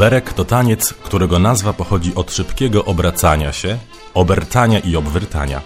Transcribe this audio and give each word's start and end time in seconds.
Oberek 0.00 0.32
to 0.32 0.44
taniec, 0.44 0.92
którego 0.92 1.38
nazwa 1.38 1.72
pochodzi 1.72 2.14
od 2.14 2.32
szybkiego 2.32 2.84
obracania 2.84 3.52
się, 3.52 3.78
obertania 4.14 4.78
i 4.78 4.96
obwyrtania. 4.96 5.60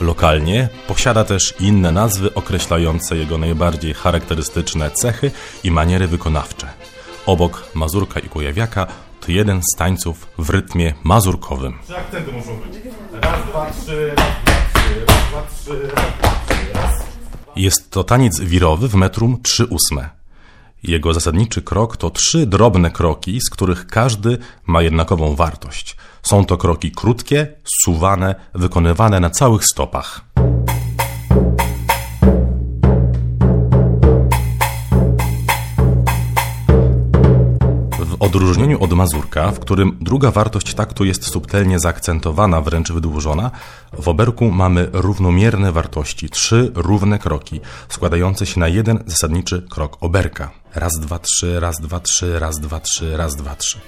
Lokalnie 0.00 0.68
posiada 0.88 1.24
też 1.24 1.54
inne 1.60 1.92
nazwy 1.92 2.34
określające 2.34 3.16
jego 3.16 3.38
najbardziej 3.38 3.94
charakterystyczne 3.94 4.90
cechy 4.90 5.30
i 5.64 5.70
maniery 5.70 6.06
wykonawcze. 6.06 6.68
Obok 7.26 7.64
Mazurka 7.74 8.20
i 8.20 8.28
Kujawiaka 8.28 8.86
to 9.20 9.32
jeden 9.32 9.60
z 9.62 9.76
tańców 9.76 10.26
w 10.38 10.50
rytmie 10.50 10.94
mazurkowym. 11.04 11.78
Trzy 11.84 11.96
akcenty 11.96 12.32
muszą 12.32 12.56
być. 12.56 12.76
Raz, 13.12 13.46
dwa, 13.46 13.70
trzy, 13.70 14.12
raz, 14.16 14.26
dwa, 14.44 14.54
trzy, 14.72 15.04
raz, 15.06 15.28
dwa, 15.30 15.46
trzy, 15.46 15.88
raz, 15.96 16.18
dwa, 16.18 16.54
trzy, 16.54 16.72
raz. 16.74 16.94
Jest 17.56 17.90
to 17.90 18.04
taniec 18.04 18.40
wirowy 18.40 18.88
w 18.88 18.94
metrum 18.94 19.42
3 19.42 19.66
ósme. 19.66 20.21
Jego 20.82 21.14
zasadniczy 21.14 21.62
krok 21.62 21.96
to 21.96 22.10
trzy 22.10 22.46
drobne 22.46 22.90
kroki, 22.90 23.40
z 23.40 23.50
których 23.50 23.86
każdy 23.86 24.38
ma 24.66 24.82
jednakową 24.82 25.36
wartość. 25.36 25.96
Są 26.22 26.44
to 26.44 26.56
kroki 26.56 26.92
krótkie, 26.92 27.54
suwane, 27.84 28.34
wykonywane 28.54 29.20
na 29.20 29.30
całych 29.30 29.64
stopach. 29.64 30.31
Odróżnieniu 38.36 38.82
od 38.82 38.92
mazurka, 38.92 39.50
w 39.50 39.60
którym 39.60 39.96
druga 40.00 40.30
wartość 40.30 40.74
taktu 40.74 41.04
jest 41.04 41.24
subtelnie 41.24 41.78
zaakcentowana, 41.78 42.60
wręcz 42.60 42.92
wydłużona, 42.92 43.50
w 43.98 44.08
oberku 44.08 44.50
mamy 44.50 44.88
równomierne 44.92 45.72
wartości, 45.72 46.30
trzy 46.30 46.72
równe 46.74 47.18
kroki, 47.18 47.60
składające 47.88 48.46
się 48.46 48.60
na 48.60 48.68
jeden 48.68 49.04
zasadniczy 49.06 49.66
krok 49.70 49.96
oberka. 50.00 50.50
Raz, 50.74 50.92
dwa, 51.00 51.18
trzy, 51.18 51.60
raz, 51.60 51.80
dwa, 51.80 52.00
trzy, 52.00 52.38
raz, 52.38 52.60
dwa, 52.60 52.80
trzy, 52.80 53.16
raz, 53.16 53.36
dwa, 53.36 53.56
trzy. 53.56 53.80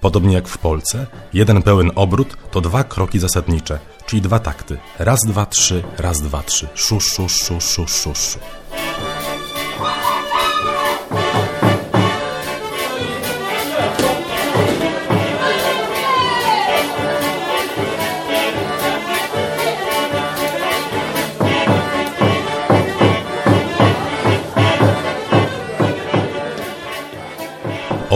Podobnie 0.00 0.34
jak 0.34 0.48
w 0.48 0.58
Polsce, 0.58 1.06
jeden 1.32 1.62
pełen 1.62 1.90
obrót 1.94 2.36
to 2.50 2.60
dwa 2.60 2.84
kroki 2.84 3.18
zasadnicze, 3.18 3.78
czyli 4.06 4.22
dwa 4.22 4.38
takty. 4.38 4.78
Raz, 4.98 5.20
dwa, 5.26 5.46
trzy, 5.46 5.82
raz, 5.98 6.20
dwa, 6.20 6.42
trzy. 6.42 6.68
Szu, 6.74 7.00
szu, 7.00 7.28
szu, 7.28 7.60
szu, 7.60 7.86
szu, 7.88 8.14
szu. 8.14 8.38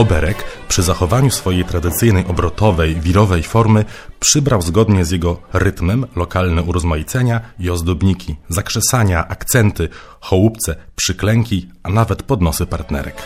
Oberek 0.01 0.45
przy 0.69 0.83
zachowaniu 0.83 1.31
swojej 1.31 1.65
tradycyjnej 1.65 2.27
obrotowej, 2.27 3.01
wirowej 3.01 3.43
formy 3.43 3.85
przybrał 4.21 4.63
zgodnie 4.63 5.05
z 5.05 5.11
jego 5.11 5.41
rytmem 5.53 6.07
lokalne 6.17 6.63
urozmaicenia 6.63 7.41
i 7.59 7.71
ozdobniki, 7.71 8.37
zakrzesania, 8.49 9.29
akcenty, 9.29 9.89
chołupce, 10.21 10.77
przyklęki, 10.97 11.69
a 11.83 11.91
nawet 11.91 12.23
podnosy 12.23 12.67
partnerek. 12.67 13.23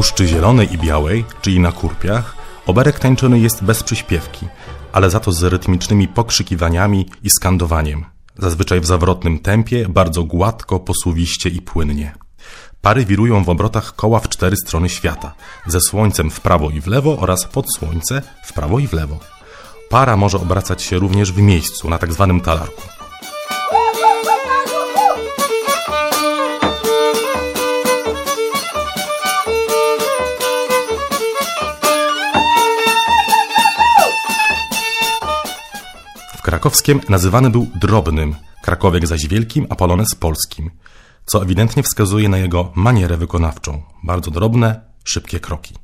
Puszczy 0.00 0.26
Zielonej 0.26 0.72
i 0.72 0.78
Białej, 0.78 1.24
czyli 1.42 1.60
na 1.60 1.72
Kurpiach, 1.72 2.36
oberek 2.66 2.98
tańczony 2.98 3.38
jest 3.38 3.64
bez 3.64 3.82
przyśpiewki, 3.82 4.46
ale 4.92 5.10
za 5.10 5.20
to 5.20 5.32
z 5.32 5.42
rytmicznymi 5.42 6.08
pokrzykiwaniami 6.08 7.06
i 7.22 7.30
skandowaniem. 7.30 8.04
Zazwyczaj 8.38 8.80
w 8.80 8.86
zawrotnym 8.86 9.38
tempie, 9.38 9.88
bardzo 9.88 10.24
gładko, 10.24 10.80
posuwiście 10.80 11.50
i 11.50 11.62
płynnie. 11.62 12.14
Pary 12.80 13.04
wirują 13.04 13.44
w 13.44 13.48
obrotach 13.48 13.96
koła 13.96 14.20
w 14.20 14.28
cztery 14.28 14.56
strony 14.56 14.88
świata, 14.88 15.34
ze 15.66 15.80
słońcem 15.80 16.30
w 16.30 16.40
prawo 16.40 16.70
i 16.70 16.80
w 16.80 16.86
lewo 16.86 17.18
oraz 17.18 17.44
pod 17.44 17.66
słońce 17.74 18.22
w 18.44 18.52
prawo 18.52 18.78
i 18.78 18.86
w 18.86 18.92
lewo. 18.92 19.18
Para 19.90 20.16
może 20.16 20.38
obracać 20.38 20.82
się 20.82 20.98
również 20.98 21.32
w 21.32 21.38
miejscu, 21.38 21.90
na 21.90 21.98
tak 21.98 22.12
zwanym 22.12 22.40
talarku. 22.40 22.99
Krakowskiem 36.60 37.00
nazywany 37.08 37.50
był 37.50 37.66
drobnym, 37.74 38.34
krakowiek 38.62 39.06
zaś 39.06 39.26
wielkim, 39.28 39.66
a 39.70 39.76
polonez 39.76 40.14
polskim, 40.14 40.70
co 41.26 41.42
ewidentnie 41.42 41.82
wskazuje 41.82 42.28
na 42.28 42.38
jego 42.38 42.72
manierę 42.74 43.16
wykonawczą. 43.16 43.82
Bardzo 44.04 44.30
drobne, 44.30 44.80
szybkie 45.04 45.40
kroki. 45.40 45.74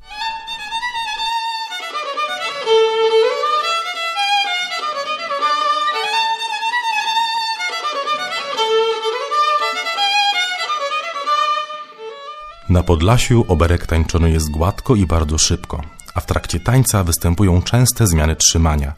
Na 12.69 12.83
Podlasiu 12.83 13.45
oberek 13.47 13.85
tańczony 13.85 14.31
jest 14.31 14.51
gładko 14.51 14.95
i 14.95 15.05
bardzo 15.05 15.37
szybko, 15.37 15.81
a 16.13 16.21
w 16.21 16.25
trakcie 16.25 16.59
tańca 16.59 17.03
występują 17.03 17.61
częste 17.61 18.07
zmiany 18.07 18.35
trzymania. 18.35 18.93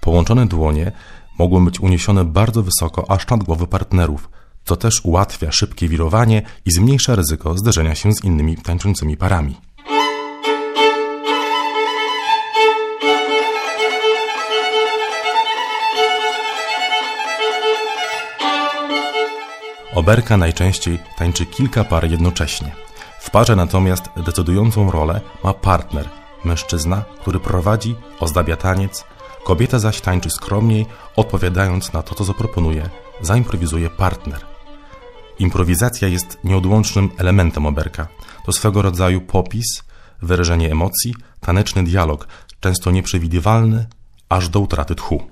Połączone 0.00 0.46
dłonie 0.46 0.92
mogą 1.42 1.64
być 1.64 1.80
uniesione 1.80 2.24
bardzo 2.24 2.62
wysoko, 2.62 3.10
aż 3.10 3.26
nad 3.26 3.42
głowy 3.42 3.66
partnerów, 3.66 4.28
co 4.64 4.76
też 4.76 5.00
ułatwia 5.04 5.52
szybkie 5.52 5.88
wirowanie 5.88 6.42
i 6.66 6.72
zmniejsza 6.72 7.14
ryzyko 7.14 7.58
zderzenia 7.58 7.94
się 7.94 8.12
z 8.12 8.24
innymi 8.24 8.56
tańczącymi 8.56 9.16
parami. 9.16 9.56
Oberka 19.94 20.36
najczęściej 20.36 20.98
tańczy 21.18 21.46
kilka 21.46 21.84
par 21.84 22.10
jednocześnie. 22.10 22.72
W 23.20 23.30
parze 23.30 23.56
natomiast 23.56 24.04
decydującą 24.26 24.90
rolę 24.90 25.20
ma 25.44 25.54
partner, 25.54 26.08
mężczyzna, 26.44 27.04
który 27.20 27.40
prowadzi, 27.40 27.94
ozdabia 28.20 28.56
taniec, 28.56 29.04
kobieta 29.44 29.78
zaś 29.78 30.00
tańczy 30.00 30.30
skromniej, 30.30 30.86
odpowiadając 31.16 31.92
na 31.92 32.02
to, 32.02 32.14
co 32.14 32.24
zaproponuje, 32.24 32.90
zaimprowizuje 33.20 33.90
partner. 33.90 34.40
Improwizacja 35.38 36.08
jest 36.08 36.38
nieodłącznym 36.44 37.10
elementem 37.18 37.66
oberka. 37.66 38.08
To 38.46 38.52
swego 38.52 38.82
rodzaju 38.82 39.20
popis, 39.20 39.82
wyrażenie 40.22 40.72
emocji, 40.72 41.14
taneczny 41.40 41.84
dialog, 41.84 42.28
często 42.60 42.90
nieprzewidywalny, 42.90 43.86
aż 44.28 44.48
do 44.48 44.60
utraty 44.60 44.94
tchu. 44.94 45.22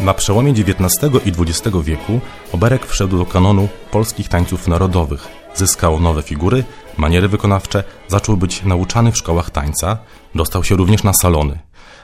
Na 0.00 0.14
przełomie 0.14 0.50
XIX 0.52 1.10
i 1.26 1.32
XX 1.38 1.76
wieku 1.82 2.20
oberek 2.52 2.86
wszedł 2.86 3.18
do 3.18 3.26
kanonu 3.26 3.68
polskich 3.90 4.28
tańców 4.28 4.68
narodowych. 4.68 5.28
Zyskał 5.54 6.00
nowe 6.00 6.22
figury, 6.22 6.64
maniery 6.96 7.28
wykonawcze, 7.28 7.84
zaczął 8.08 8.36
być 8.36 8.62
nauczany 8.62 9.12
w 9.12 9.16
szkołach 9.16 9.50
tańca, 9.50 9.98
dostał 10.34 10.64
się 10.64 10.76
również 10.76 11.02
na 11.02 11.12
salony. 11.12 11.58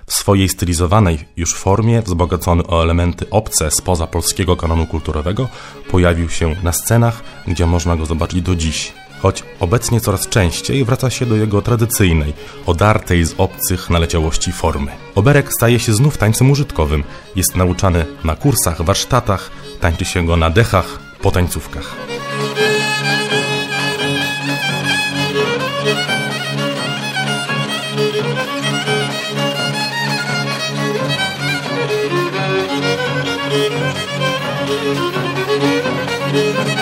W 0.06 0.14
swojej 0.14 0.48
stylizowanej 0.48 1.18
już 1.36 1.54
formie, 1.54 2.02
wzbogacony 2.02 2.66
o 2.66 2.82
elementy 2.82 3.30
obce 3.30 3.70
spoza 3.70 4.06
polskiego 4.06 4.56
kanonu 4.56 4.86
kulturowego, 4.86 5.48
pojawił 5.90 6.30
się 6.30 6.56
na 6.62 6.72
scenach, 6.72 7.22
gdzie 7.46 7.66
można 7.66 7.96
go 7.96 8.06
zobaczyć 8.06 8.42
do 8.42 8.56
dziś 8.56 8.92
choć 9.24 9.42
obecnie 9.60 10.00
coraz 10.00 10.28
częściej 10.28 10.84
wraca 10.84 11.10
się 11.10 11.26
do 11.26 11.36
jego 11.36 11.62
tradycyjnej, 11.62 12.32
odartej 12.66 13.24
z 13.24 13.34
obcych 13.38 13.90
naleciałości 13.90 14.52
formy. 14.52 14.90
Oberek 15.14 15.52
staje 15.52 15.78
się 15.78 15.94
znów 15.94 16.18
tańcem 16.18 16.50
użytkowym, 16.50 17.04
jest 17.36 17.56
nauczany 17.56 18.06
na 18.24 18.36
kursach, 18.36 18.82
warsztatach, 18.82 19.50
tańczy 19.80 20.04
się 20.04 20.26
go 20.26 20.36
na 20.36 20.50
dechach, 20.50 20.98
po 21.22 21.30
tańcówkach. 21.30 21.96
Thank 36.34 36.73